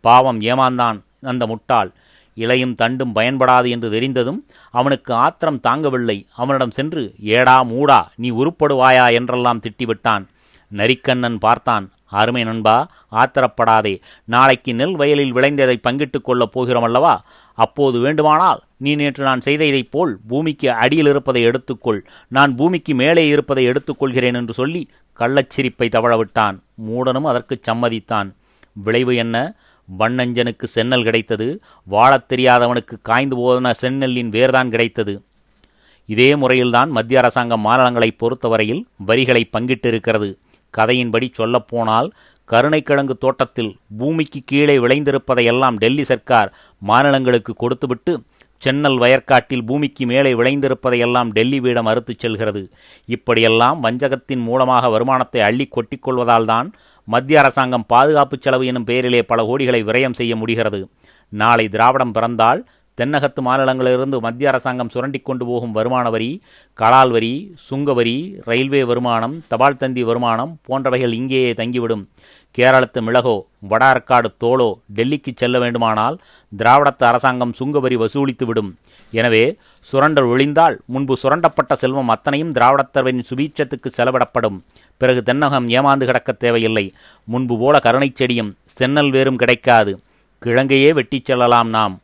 பாவம் 0.00 0.40
ஏமாந்தான் 0.40 0.98
அந்த 1.22 1.46
முட்டாள். 1.46 1.90
இலையும் 2.34 2.74
தண்டும் 2.74 3.14
பயன்படாது 3.14 3.68
என்று 3.68 3.90
தெரிந்ததும் 3.90 4.46
அவனுக்கு 4.70 5.14
ஆத்திரம் 5.14 5.60
தாங்கவில்லை. 5.68 6.26
அவனிடம் 6.36 6.70
சென்று 6.70 7.14
ஏடா 7.20 7.64
மூடா 7.64 8.04
நீ 8.16 8.30
உருப்படுவாயா? 8.30 9.12
என்றெல்லாம் 9.12 9.60
திட்டிவிட்டான். 9.60 10.26
நரிக்கண்ணன் 10.72 11.38
பார்த்தான். 11.38 11.92
அருமை 12.04 12.44
நண்பா 12.44 12.88
ஆத்திரப்படாதே. 13.12 14.00
நாளைக்கு 14.24 14.74
நெல் 14.74 14.96
வயலில் 14.96 15.32
விளைந்ததை 15.32 15.80
பங்கிட்டுக் 15.82 16.24
கொள்ளப் 16.24 16.52
போகிறோம் 16.52 16.82
அல்லவா 16.82 17.24
அப்போது 17.54 17.98
வேண்டுமானால் 17.98 18.60
நீ 18.76 18.94
நேற்று 18.94 19.24
நான் 19.24 19.40
செய்த 19.40 19.64
இதைப் 19.64 19.90
போல் 19.90 20.18
பூமிக்கு 20.28 20.72
அடியில் 20.72 21.06
இருப்பதை 21.06 21.46
எடுத்துக்கொள். 21.46 22.00
நான் 22.28 22.54
பூமிக்கு 22.54 22.94
மேலே 22.94 23.26
இருப்பதை 23.26 23.68
எடுத்துக்கொள்கிறேன் 23.68 24.34
என்று 24.34 24.54
சொல்லி 24.54 24.88
கள்ளச்சிரிப்பை 25.18 25.88
தவழவிட்டான். 25.88 26.58
மூடனும் 26.88 27.22
அதற்குச் 27.22 27.70
சம்மதித்தான். 27.70 28.34
விளைவு 28.72 29.16
என்ன? 29.16 29.54
வண்ணஞ்சனுக்கு 29.98 30.66
சென்னல் 30.74 31.02
கிடைத்தது. 31.02 31.62
வாழத் 31.84 32.32
தெரியாதவனுக்கு 32.32 32.98
காய்ந்து 33.02 33.36
போன 33.36 33.74
செந்நெல்லின் 33.82 34.30
வேர்தான் 34.30 34.68
கிடைத்தது. 34.68 35.22
இதே 36.06 36.36
முறையில்தான் 36.36 36.90
மத்திய 36.90 37.18
அரசாங்கம் 37.18 37.60
மாநிலங்களை 37.60 38.10
பொறுத்தவரையில் 38.10 38.86
வரிகளை 38.96 39.48
பங்கிட்டிருக்கிறது. 39.52 40.36
கதையின்படி 40.76 41.28
சொல்லப்போனால் 41.32 42.12
கருணைக்கிழங்கு 42.50 43.18
தோட்டத்தில் 43.18 43.76
பூமிக்கு 43.98 44.40
கீழே 44.46 44.78
விளைந்திருப்பதையெல்லாம் 44.78 45.76
டெல்லி 45.76 46.04
சர்க்கார் 46.04 46.54
மாநிலங்களுக்கு 46.78 47.54
கொடுத்துவிட்டு 47.54 48.22
சென்னல் 48.66 48.98
வயற்காட்டில் 48.98 49.64
பூமிக்கு 49.64 50.06
மேலே 50.06 50.32
விளைந்திருப்பதையெல்லாம் 50.32 51.30
டெல்லி 51.30 51.60
வீடம் 51.60 51.86
அறுத்துச் 51.86 52.18
செல்கிறது. 52.18 52.70
இப்படியெல்லாம் 53.06 53.82
வஞ்சகத்தின் 53.82 54.42
மூலமாக 54.42 54.88
வருமானத்தை 54.88 55.40
அள்ளி 55.40 55.68
கொட்டிக்கொள்வதால்தான் 55.68 56.72
மத்திய 57.04 57.38
அரசாங்கம் 57.38 57.86
பாதுகாப்பு 57.86 58.36
செலவு 58.40 58.66
எனும் 58.66 58.84
பெயரிலே 58.84 59.22
பல 59.22 59.42
கோடிகளை 59.42 59.84
விரயம் 59.84 60.12
செய்ய 60.12 60.36
முடிகிறது. 60.36 60.88
நாளை 61.28 61.68
திராவிடம் 61.68 62.12
பிறந்தால் 62.12 62.60
தென்னகத்து 62.98 63.40
மாநிலங்களிலிருந்து 63.46 64.20
மத்திய 64.20 64.48
அரசாங்கம் 64.50 64.90
சுரண்டி 64.94 65.18
கொண்டு 65.18 65.46
போகும் 65.46 65.72
வருமான 65.72 66.10
வரி 66.10 66.42
கலால் 66.78 67.10
வரி 67.10 67.54
சுங்க 67.68 67.92
வரி 67.92 68.14
ரயில்வே 68.44 68.82
வருமானம் 68.84 69.34
தபால் 69.48 69.76
தந்தி 69.76 70.02
வருமானம் 70.02 70.52
போன்றவைகள் 70.68 71.12
இங்கேயே 71.12 71.52
தங்கிவிடும். 71.52 72.04
கேரளத்து 72.50 73.00
மிளகோ 73.02 73.34
வட 73.70 73.84
ஆற்காடு 73.84 74.28
தோளோ 74.42 74.68
டெல்லிக்கு 74.96 75.32
செல்ல 75.34 75.58
வேண்டுமானால் 75.58 76.20
திராவிடத்து 76.56 77.04
அரசாங்கம் 77.04 77.52
சுங்க 77.52 77.80
வரி 77.80 77.96
வசூலித்துவிடும். 77.96 78.70
எனவே 79.10 79.56
சுரண்டல் 79.80 80.24
ஒழிந்தால் 80.24 80.76
முன்பு 80.86 81.16
சுரண்டப்பட்ட 81.22 81.72
செல்வம் 81.72 82.08
அத்தனையும் 82.08 82.52
திராவிடத்தரவின் 82.52 83.24
சுபீட்சத்துக்கு 83.30 83.90
செலவிடப்படும். 83.96 84.60
பிறகு 84.96 85.22
தென்னகம் 85.32 85.68
ஏமாந்து 85.78 86.04
கிடக்க 86.04 86.32
தேவையில்லை. 86.32 86.86
முன்பு 87.24 87.58
போல 87.58 87.78
கருணைச் 87.78 88.22
செடியும் 88.22 88.54
சென்னல் 88.78 89.10
வேறும் 89.10 89.36
கிடைக்காது. 89.36 89.94
கிழங்கையே 90.42 90.92
வெட்டிச் 90.94 91.24
செல்லலாம் 91.24 91.68
நாம். 91.68 91.94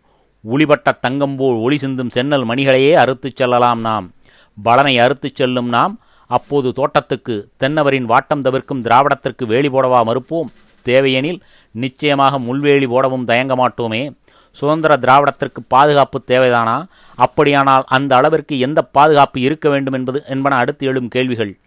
உளிபட்ட 0.41 0.99
தங்கம்போல் 1.03 1.61
ஒளி 1.61 1.79
சிந்தும் 1.79 2.11
சென்னல் 2.15 2.45
மணிகளையே 2.45 2.95
அறுத்துச் 2.95 3.37
செல்லலாம் 3.37 3.81
நாம். 3.81 4.13
பலனை 4.63 4.99
அறுத்துச் 4.99 5.35
செல்லும் 5.35 5.69
நாம். 5.69 5.99
அப்போது 6.27 6.73
தோட்டத்துக்கு 6.73 7.49
தென்னவரின் 7.61 8.07
வாட்டம் 8.07 8.41
தவிர்க்கும் 8.41 8.83
திராவிடத்திற்கு 8.83 9.47
வேலி 9.47 9.69
போடவா 9.69 10.01
மறுப்போம்? 10.05 10.49
தேவையெனில் 10.83 11.43
நிச்சயமாக 11.71 12.39
முள்வேலி 12.39 12.89
போடவும் 12.89 13.25
தயங்க 13.25 13.57
மாட்டோமே. 13.57 14.17
சுதந்திர 14.53 14.97
திராவிடத்திற்கு 14.97 15.61
பாதுகாப்பு 15.69 16.23
தேவைதானா? 16.27 16.85
அப்படியானால் 17.15 17.85
அந்த 17.87 18.17
அளவிற்கு 18.17 18.59
எந்த 18.59 18.83
பாதுகாப்பு 18.83 19.41
இருக்க 19.41 19.69
வேண்டும் 19.69 19.95
என்பது 19.95 20.23
என்பன 20.27 20.57
அடுத்து 20.57 20.87
எழும் 20.87 21.09
கேள்விகள். 21.09 21.59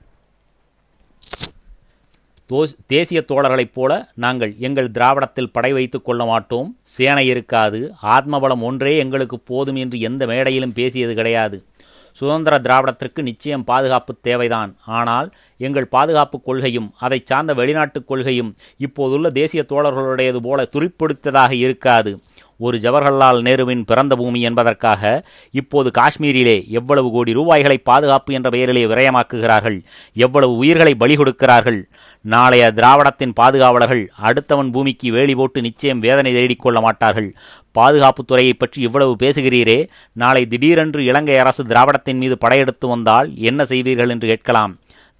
தேசிய 2.87 3.19
தோழர்களைப் 3.27 3.73
போல 3.73 3.91
நாங்கள் 4.15 4.53
எங்கள் 4.59 4.91
திராவிடத்தில் 4.91 5.51
படை 5.51 5.71
வைத்து 5.73 6.01
கொள்ள 6.01 6.25
மாட்டோம். 6.25 6.69
சேனை 6.95 7.27
இருக்காது. 7.27 7.79
ஆத்மபலம் 8.03 8.65
ஒன்றே 8.69 8.97
எங்களுக்கு 8.97 9.39
போதும் 9.39 9.75
என்று 9.75 9.99
எந்த 9.99 10.25
மேடையிலும் 10.25 10.73
பேசியது 10.73 11.13
கிடையாது. 11.13 11.57
சுதந்திர 12.11 12.59
திராவிடத்திற்கு 12.59 13.21
நிச்சயம் 13.21 13.63
பாதுகாப்பு 13.63 14.15
தேவைதான். 14.21 14.75
ஆனால் 14.85 15.27
எங்கள் 15.57 15.93
பாதுகாப்பு 15.95 16.41
கொள்கையும் 16.41 16.93
அதை 16.99 17.21
சார்ந்த 17.25 17.53
வெளிநாட்டுக் 17.53 18.07
கொள்கையும் 18.07 18.55
இப்போதுள்ள 18.77 19.29
தேசிய 19.29 19.65
தோழர்களுடையது 19.69 20.39
போல 20.41 20.67
துருப்பிடித்ததாக 20.73 21.51
இருக்காது. 21.51 22.17
ஒரு 22.57 22.77
ஜவஹர்லால் 22.77 23.39
நேருவின் 23.47 23.81
பிறந்த 23.85 24.15
பூமி 24.15 24.41
என்பதற்காக 24.41 25.23
இப்போது 25.51 25.91
காஷ்மீரிலே 25.97 26.57
எவ்வளவு 26.67 27.11
கோடி 27.11 27.33
ரூபாய்களை 27.33 27.77
பாதுகாப்பு 27.77 28.33
என்ற 28.33 28.49
பெயரிலே 28.49 28.85
விரயமாக்குகிறார்கள். 28.85 29.79
எவ்வளவு 30.13 30.55
உயிர்களை 30.55 30.95
பலி 30.95 31.15
கொடுக்கிறார்கள். 31.15 31.89
நாளைய 32.25 32.71
திராவிடத்தின் 32.75 33.33
பாதுகாவலர்கள் 33.39 34.03
அடுத்தவன் 34.27 34.69
பூமிக்கு 34.71 35.11
வேலி 35.11 35.33
போட்டு 35.35 35.61
நிச்சயம் 35.61 35.99
வேதனை 35.99 36.31
தேடிக்கொள்ள 36.33 36.81
மாட்டார்கள். 36.81 37.27
பாதுகாப்புத்துறையை 37.77 38.53
பற்றி 38.57 38.81
இவ்வளவு 38.81 39.15
பேசுகிறீரே? 39.19 39.79
நாளை 40.13 40.45
திடீரென்று 40.45 41.05
இலங்கை 41.05 41.37
அரசு 41.37 41.63
திராவிடத்தின் 41.63 42.17
மீது 42.17 42.37
படையெடுத்து 42.37 42.87
வந்தால் 42.87 43.29
என்ன 43.49 43.63
செய்வீர்கள் 43.63 44.09
என்று 44.09 44.27
கேட்கலாம். 44.27 44.73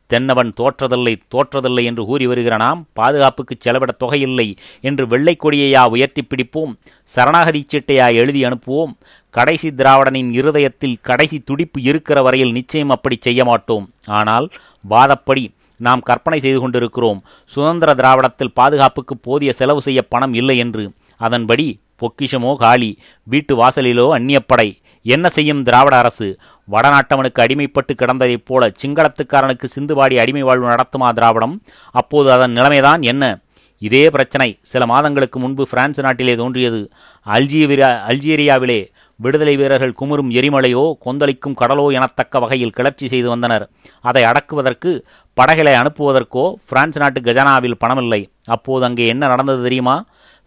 தென்னவன் 0.09 0.53
தோற்றதில்லை 0.59 1.13
தோற்றதில்லை 1.33 1.83
என்று 1.83 2.03
கூறி 2.05 2.25
வருகிற 2.27 2.55
நாம் 2.57 2.87
பாதுகாப்புக்கு 2.93 3.55
செலவிட 3.59 3.91
தொகையில்லை 4.03 4.47
என்று 4.81 5.07
வெள்ளை 5.07 5.35
கொடியையா 5.35 5.83
உயர்த்தி 5.85 6.23
பிடிப்போம்? 6.23 6.73
சரணாகதி 7.03 7.61
சீட்டையா 7.71 8.07
எழுதி 8.13 8.43
அனுப்புவோம்? 8.43 8.93
கடைசி 9.29 9.69
திராவிடனின் 9.69 10.31
இருதயத்தில் 10.31 10.97
கடைசி 11.01 11.39
துடிப்பு 11.39 11.81
இருக்கிற 11.81 12.21
வரையில் 12.21 12.51
நிச்சயம் 12.51 12.89
அப்படி 12.89 13.17
செய்ய 13.19 13.43
மாட்டோம். 13.45 13.87
ஆனால் 14.19 14.47
வாதப்படி 14.89 15.45
நாம் 15.77 15.99
கற்பனை 15.99 16.39
செய்து 16.39 16.59
கொண்டிருக்கிறோம். 16.59 17.23
சுதந்திர 17.45 17.93
திராவிடத்தில் 17.93 18.53
பாதுகாப்புக்கு 18.53 19.17
போதிய 19.17 19.53
செலவு 19.53 19.81
செய்ய 19.81 20.01
பணம் 20.01 20.33
இல்லை 20.33 20.57
என்று. 20.57 20.91
அதன்படி 21.17 21.79
பொக்கிஷமோ 21.99 22.55
காலி 22.55 22.99
வீட்டு 23.23 23.55
வாசலிலோ 23.55 24.07
அந்நியப்படை. 24.17 24.81
என்ன 25.03 25.29
செய்யும் 25.29 25.63
திராவிட 25.63 25.97
அரசு? 25.97 26.39
வடநாட்டவனுக்கு 26.71 27.39
அடிமைப்பட்டு 27.39 27.93
கிடந்ததைப் 27.97 28.45
போல 28.45 28.71
சிங்களத்துக்காரனுக்கு 28.85 29.63
சிந்துபாடி 29.75 30.17
அடிமை 30.17 30.41
வாழ்வு 30.41 30.67
நடத்துமா 30.67 31.13
திராவிடம்? 31.13 31.61
அப்போது 31.91 32.31
அதன் 32.31 32.51
நிலைமைதான் 32.51 33.01
என்ன? 33.01 33.39
இதே 33.77 34.09
பிரச்சனை 34.09 34.59
சில 34.61 34.85
மாதங்களுக்கு 34.85 35.39
முன்பு 35.39 35.67
பிரான்ஸ் 35.67 36.01
நாட்டிலே 36.01 36.35
தோன்றியது. 36.35 36.91
அல்ஜீரியா 37.25 38.01
அல்ஜீரியாவிலே 38.07 38.87
விடுதலை 39.19 39.53
வீரர்கள் 39.55 39.97
குமுறும் 39.99 40.31
எரிமலையோ 40.39 40.83
கொந்தளிக்கும் 41.05 41.57
கடலோ 41.61 41.85
எனத்தக்க 41.97 42.39
வகையில் 42.39 42.73
கிளர்ச்சி 42.77 43.07
செய்து 43.07 43.27
வந்தனர். 43.29 43.65
அதை 44.01 44.23
அடக்குவதற்கு 44.23 44.91
படகளை 45.37 45.73
அனுப்புவதற்கோ 45.73 46.45
பிரான்ஸ் 46.69 46.99
நாட்டு 47.03 47.21
கஜானாவில் 47.21 47.79
பணமில்லை. 47.83 48.21
அப்போது 48.55 48.85
அங்கே 48.85 49.05
என்ன 49.07 49.27
நடந்தது 49.27 49.61
தெரியுமா? 49.63 49.95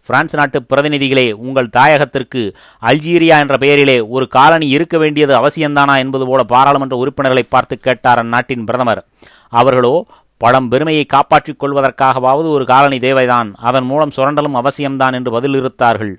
பிரான்ஸ் 0.09 0.37
நாட்டு 0.39 0.59
பிரதிநிதிகளே 0.71 1.27
உங்கள் 1.45 1.73
தாயகத்திற்கு 1.77 2.43
அல்ஜீரியா 2.83 3.37
என்ற 3.45 3.55
பெயரிலே 3.63 3.97
ஒரு 4.17 4.27
காலனி 4.37 4.69
இருக்க 4.69 4.97
வேண்டியது 4.99 5.33
அவசியம்தானா 5.41 5.95
என்பது 6.05 6.27
போல 6.27 6.43
பாராளுமன்ற 6.53 6.97
உறுப்பினர்களை 7.03 7.45
பார்த்து 7.49 7.77
கேட்டார் 7.79 8.23
அந்நாட்டின் 8.25 8.67
பிரதமர். 8.69 9.03
அவர்களோ 9.61 9.95
பழம் 10.41 10.69
பெருமையை 10.69 11.05
காப்பாற்றிக் 11.15 11.61
கொள்வதற்காகவாவது 11.63 12.49
ஒரு 12.57 12.65
காலனி 12.73 12.99
தேவைதான். 13.05 13.51
அதன் 13.69 13.87
மூலம் 13.91 14.15
சுரண்டலும் 14.17 14.59
அவசியம்தான் 14.61 15.15
என்று 15.19 15.31
பதிலிருத்தார்கள் 15.37 16.15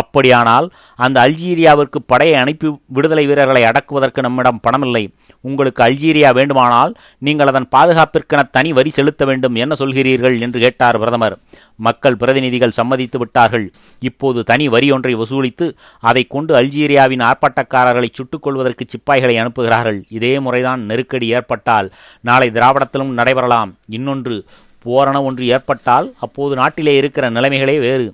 அப்படியானால் 0.00 0.66
அந்த 0.94 1.16
அல்ஜீரியாவிற்கு 1.26 1.98
படையை 2.06 2.36
அனுப்பி 2.42 2.68
விடுதலை 2.86 3.26
வீரர்களை 3.26 3.64
அடக்குவதற்கு 3.64 4.20
நம்மிடம் 4.26 4.60
பணமில்லை. 4.66 5.04
உங்களுக்கு 5.40 5.80
அல்ஜீரியா 5.84 6.30
வேண்டுமானால் 6.38 6.92
நீங்கள் 7.18 7.50
அதன் 7.52 7.68
பாதுகாப்பிற்கென 7.76 8.40
தனி 8.50 8.72
வரி 8.72 8.90
செலுத்த 8.90 9.24
வேண்டும் 9.24 9.54
என்ன 9.54 9.74
சொல்கிறீர்கள் 9.78 10.36
என்று 10.40 10.58
கேட்டார் 10.60 10.98
பிரதமர். 10.98 11.36
மக்கள் 11.76 12.16
பிரதிநிதிகள் 12.16 12.76
சம்மதித்து 12.78 13.18
விட்டார்கள். 13.18 13.66
இப்போது 13.98 14.44
தனி 14.44 14.68
வரி 14.68 14.88
ஒன்றை 14.92 15.14
வசூலித்து 15.14 15.68
அதை 16.00 16.24
கொண்டு 16.24 16.54
அல்ஜீரியாவின் 16.54 17.26
ஆர்ப்பாட்டக்காரர்களை 17.30 18.08
சுட்டுக் 18.12 18.42
கொள்வதற்கு 18.42 18.86
சிப்பாய்களை 18.86 19.36
அனுப்புகிறார்கள். 19.42 20.00
இதே 20.08 20.38
முறைதான் 20.38 20.82
நெருக்கடி 20.90 21.28
ஏற்பட்டால் 21.38 21.88
நாளை 22.20 22.50
திராவிடத்திலும் 22.50 23.16
நடைபெறலாம். 23.20 23.72
இன்னொன்று 23.86 24.36
போரண 24.84 25.16
ஒன்று 25.28 25.44
ஏற்பட்டால் 25.46 26.06
அப்போது 26.20 26.54
நாட்டிலே 26.60 26.92
இருக்கிற 26.96 27.24
நிலைமைகளே 27.30 27.74
வேறு. 27.78 28.06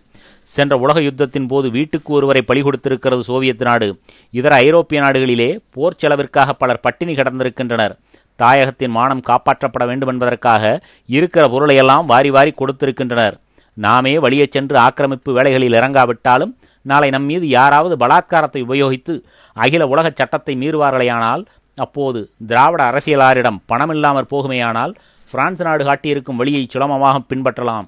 சென்ற 0.54 0.74
உலக 0.76 1.00
யுத்தத்தின் 1.00 1.48
போது 1.48 1.70
வீட்டுக்கு 1.70 2.10
ஒருவரை 2.12 2.42
பலி 2.42 2.60
கொடுத்திருக்கிறது 2.62 3.20
சோவியத் 3.20 3.64
நாடு. 3.68 3.88
இதர 4.30 4.54
ஐரோப்பிய 4.54 5.00
நாடுகளிலே 5.02 5.48
போர் 5.74 5.98
செலவிற்காக 6.02 6.50
பலர் 6.58 6.80
பட்டினி 6.80 7.14
கிடந்திருக்கின்றனர். 7.14 7.94
தாயகத்தின் 8.38 8.94
மானம் 8.98 9.22
காப்பாற்றப்பட 9.28 9.84
வேண்டும் 9.86 10.08
என்பதற்காக 10.08 10.64
இருக்கிற 11.06 11.44
பொருளையெல்லாம் 11.48 12.06
வாரி 12.06 12.30
வாரி 12.30 12.54
கொடுத்திருக்கின்றனர். 12.60 13.36
நாமே 13.76 14.18
வழியே 14.18 14.46
சென்று 14.50 14.76
ஆக்கிரமிப்பு 14.78 15.30
வேலைகளில் 15.32 15.72
இறங்காவிட்டாலும் 15.72 16.52
நாளை 16.82 17.08
நம் 17.10 17.24
மீது 17.24 17.46
யாராவது 17.48 17.94
பலாத்காரத்தை 17.96 18.60
உபயோகித்து 18.66 19.14
அகில 19.56 19.86
உலக 19.86 20.12
சட்டத்தை 20.14 20.54
மீறுவார்களேயானால் 20.56 21.42
அப்போது 21.78 22.20
திராவிட 22.46 22.82
அரசியலாரிடம் 22.90 23.58
பணமில்லாமற் 23.68 24.30
போகுமேயானால் 24.30 24.92
பிரான்ஸ் 25.30 25.62
நாடு 25.62 25.84
காட்டியிருக்கும் 25.84 26.36
வழியை 26.36 26.66
சுலமமாக 26.70 27.20
பின்பற்றலாம். 27.30 27.86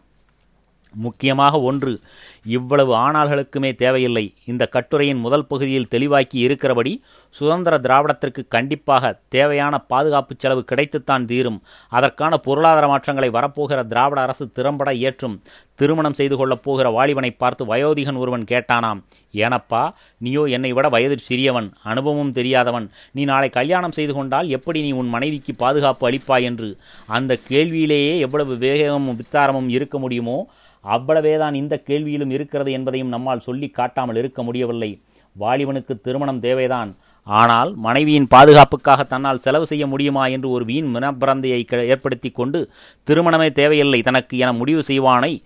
முக்கியமாக 0.95 1.61
ஒன்று 1.61 2.01
இவ்வளவு 2.45 2.93
ஆனால்களுக்குமே 2.95 3.75
தேவையில்லை. 3.75 4.35
இந்த 4.45 4.67
கட்டுரையின் 4.67 5.19
முதல் 5.19 5.47
பகுதியில் 5.47 5.91
தெளிவாக்கி 5.91 6.39
இருக்கிறபடி 6.47 7.01
சுதந்திர 7.31 7.79
திராவிடத்திற்கு 7.79 8.45
கண்டிப்பாக 8.49 9.21
தேவையான 9.29 9.79
பாதுகாப்பு 9.79 10.35
செலவு 10.39 10.65
கிடைத்துத்தான் 10.71 11.25
தீரும். 11.25 11.63
அதற்கான 11.89 12.37
பொருளாதார 12.37 12.87
மாற்றங்களை 12.87 13.31
வரப்போகிற 13.31 13.87
திராவிட 13.87 14.21
அரசு 14.21 14.53
திறம்பட 14.53 14.95
ஏற்றும் 14.95 15.43
திருமணம் 15.75 16.13
செய்து 16.13 16.37
கொள்ளப் 16.37 16.63
போகிற 16.63 16.91
வாலிபனை 16.91 17.31
பார்த்து 17.37 17.65
வயோதிகன் 17.65 18.17
ஒருவன் 18.17 18.45
கேட்டானாம் 18.45 19.01
ஏனப்பா 19.35 19.91
நீயோ 20.19 20.45
என்னை 20.45 20.73
விட 20.73 20.89
வயதில் 20.89 21.27
சிறியவன் 21.29 21.71
அனுபவமும் 21.83 22.33
தெரியாதவன். 22.33 22.91
நீ 23.13 23.25
நாளை 23.25 23.49
கல்யாணம் 23.51 23.93
செய்து 23.93 24.15
கொண்டால் 24.15 24.49
எப்படி 24.49 24.83
நீ 24.83 24.91
உன் 24.91 25.09
மனைவிக்கு 25.09 25.55
பாதுகாப்பு 25.55 26.11
அளிப்பாய் 26.11 26.43
என்று? 26.43 26.79
அந்த 27.07 27.39
கேள்வியிலேயே 27.49 28.19
எவ்வளவு 28.19 28.57
வேகமும் 28.57 29.19
வித்தாரமும் 29.21 29.69
இருக்க 29.69 29.99
முடியுமோ 29.99 30.49
அவ்வளவேதான் 30.95 31.55
இந்த 31.55 31.83
கேள்வியிலும் 31.87 32.31
இருக்கிறது 32.31 32.73
என்பதையும் 32.73 33.09
நம்மால் 33.09 33.41
சொல்லி 33.41 33.69
காட்டாமல் 33.69 34.17
இருக்க 34.17 34.43
முடியவில்லை. 34.43 34.91
வாலிபனுக்கு 35.37 36.01
திருமணம் 36.01 36.41
தேவைதான். 36.41 36.97
ஆனால் 37.27 37.75
மனைவியின் 37.77 38.31
பாதுகாப்புக்காக 38.31 39.03
தன்னால் 39.03 39.39
செலவு 39.39 39.67
செய்ய 39.67 39.87
முடியுமா 39.87 40.27
என்று 40.27 40.51
ஒரு 40.51 40.65
வீண் 40.65 40.97
மனப்பிரந்தையை 40.97 41.61
ஏற்படுத்தி 41.85 42.31
கொண்டு 42.31 42.71
திருமணமே 43.07 43.51
தேவையில்லை 43.53 44.03
தனக்கு 44.03 44.39
என 44.39 44.53
முடிவு 44.53 44.83
செய்வானை 44.87 45.43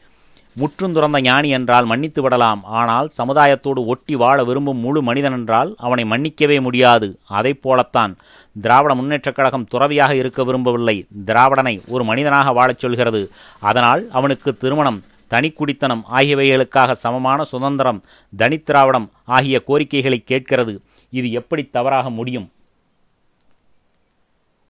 முற்றும் 0.57 0.93
துறந்த 0.93 1.21
ஞானி 1.21 1.49
என்றால் 1.49 1.85
மன்னித்து 1.85 2.23
விடலாம். 2.23 2.65
ஆனால் 2.65 3.11
சமுதாயத்தோடு 3.19 3.81
ஒட்டி 3.87 4.15
வாழ 4.15 4.45
விரும்பும் 4.45 4.77
முழு 4.77 5.03
மனிதன் 5.03 5.33
என்றால் 5.33 5.75
அவனை 5.77 6.05
மன்னிக்கவே 6.05 6.61
முடியாது. 6.61 7.19
அதைப் 7.29 7.63
போலத்தான் 7.63 8.17
திராவிட 8.61 8.95
முன்னேற்றக் 8.95 9.35
கழகம் 9.35 9.65
துறவியாக 9.65 10.15
இருக்க 10.15 10.45
விரும்பவில்லை. 10.45 11.07
திராவிடனை 11.27 11.75
ஒரு 11.89 12.05
மனிதனாக 12.05 12.53
வாழச் 12.53 12.79
சொல்கிறது. 12.79 13.31
அதனால் 13.61 14.11
அவனுக்கு 14.11 14.57
திருமணம் 14.57 15.03
தனிக்குடித்தனம் 15.33 16.03
ஆகியவைகளுக்காக 16.17 16.93
சமமான 17.05 17.45
சுதந்திரம் 17.45 18.01
தனித்திராவிடம் 18.39 19.07
ஆகிய 19.37 19.57
கோரிக்கைகளை 19.69 20.19
கேட்கிறது. 20.31 20.75
இது 21.11 21.29
எப்படி 21.41 21.63
தவறாக 21.77 22.11
முடியும்? 22.11 22.49